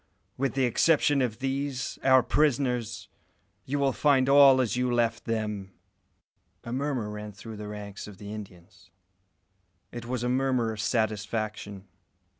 With 0.35 0.55
the 0.55 0.63
exception 0.65 1.21
of 1.21 1.37
these, 1.37 1.99
our 2.03 2.23
prisoners, 2.23 3.07
you 3.65 3.77
will 3.77 3.93
find 3.93 4.27
all 4.27 4.59
as 4.59 4.75
you 4.75 4.91
left 4.91 5.25
them." 5.25 5.73
A 6.63 6.73
murmur 6.73 7.07
ran 7.11 7.33
through 7.33 7.57
the 7.57 7.67
ranks 7.67 8.07
of 8.07 8.17
the 8.17 8.33
Indians. 8.33 8.89
It 9.91 10.07
was 10.07 10.23
a 10.23 10.27
murmur 10.27 10.71
of 10.71 10.81
satisfaction. 10.81 11.87